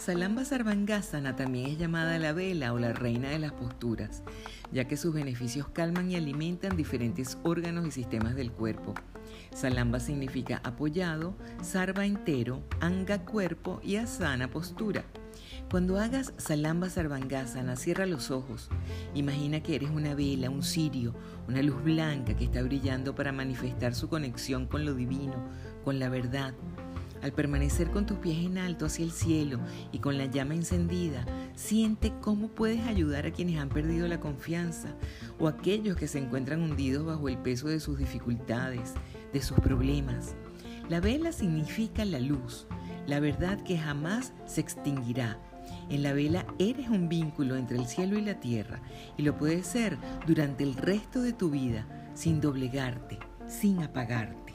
Salamba 0.00 0.44
Sarvangasana 0.44 1.36
también 1.36 1.70
es 1.70 1.78
llamada 1.78 2.18
la 2.18 2.32
vela 2.32 2.72
o 2.72 2.78
la 2.78 2.92
reina 2.92 3.30
de 3.30 3.38
las 3.38 3.52
posturas, 3.52 4.22
ya 4.72 4.86
que 4.86 4.96
sus 4.96 5.14
beneficios 5.14 5.68
calman 5.68 6.10
y 6.10 6.16
alimentan 6.16 6.76
diferentes 6.76 7.38
órganos 7.44 7.86
y 7.86 7.90
sistemas 7.90 8.34
del 8.34 8.50
cuerpo. 8.50 8.94
Salamba 9.54 10.00
significa 10.00 10.60
apoyado, 10.64 11.36
sarva 11.62 12.04
entero, 12.04 12.62
anga 12.80 13.24
cuerpo 13.24 13.80
y 13.82 13.96
asana 13.96 14.50
postura. 14.50 15.04
Cuando 15.70 15.98
hagas 15.98 16.34
Salamba 16.36 16.90
Sarvangasana, 16.90 17.76
cierra 17.76 18.04
los 18.04 18.30
ojos. 18.30 18.68
Imagina 19.14 19.62
que 19.62 19.76
eres 19.76 19.90
una 19.90 20.14
vela, 20.14 20.50
un 20.50 20.62
cirio, 20.62 21.14
una 21.48 21.62
luz 21.62 21.82
blanca 21.82 22.36
que 22.36 22.44
está 22.44 22.62
brillando 22.62 23.14
para 23.14 23.32
manifestar 23.32 23.94
su 23.94 24.08
conexión 24.08 24.66
con 24.66 24.84
lo 24.84 24.94
divino, 24.94 25.34
con 25.84 25.98
la 25.98 26.08
verdad. 26.08 26.54
Al 27.22 27.32
permanecer 27.32 27.90
con 27.90 28.04
tus 28.04 28.18
pies 28.18 28.44
en 28.44 28.58
alto 28.58 28.84
hacia 28.84 29.04
el 29.04 29.12
cielo 29.12 29.60
y 29.92 30.00
con 30.00 30.18
la 30.18 30.26
llama 30.26 30.54
encendida, 30.54 31.24
siente 31.54 32.12
cómo 32.20 32.48
puedes 32.48 32.84
ayudar 32.86 33.26
a 33.26 33.32
quienes 33.32 33.60
han 33.60 33.68
perdido 33.68 34.08
la 34.08 34.18
confianza 34.18 34.88
o 35.38 35.46
aquellos 35.46 35.96
que 35.96 36.08
se 36.08 36.18
encuentran 36.18 36.60
hundidos 36.60 37.06
bajo 37.06 37.28
el 37.28 37.38
peso 37.38 37.68
de 37.68 37.78
sus 37.78 37.96
dificultades, 37.96 38.94
de 39.32 39.40
sus 39.40 39.58
problemas. 39.60 40.34
La 40.88 40.98
vela 40.98 41.30
significa 41.30 42.04
la 42.04 42.18
luz, 42.18 42.66
la 43.06 43.20
verdad 43.20 43.62
que 43.62 43.78
jamás 43.78 44.32
se 44.46 44.60
extinguirá. 44.60 45.38
En 45.90 46.02
la 46.02 46.12
vela 46.12 46.44
eres 46.58 46.88
un 46.88 47.08
vínculo 47.08 47.56
entre 47.56 47.78
el 47.78 47.86
cielo 47.86 48.18
y 48.18 48.22
la 48.22 48.40
tierra 48.40 48.82
y 49.16 49.22
lo 49.22 49.38
puedes 49.38 49.66
ser 49.66 49.96
durante 50.26 50.64
el 50.64 50.74
resto 50.74 51.22
de 51.22 51.32
tu 51.32 51.50
vida 51.50 51.86
sin 52.14 52.40
doblegarte, 52.40 53.20
sin 53.46 53.80
apagarte. 53.82 54.51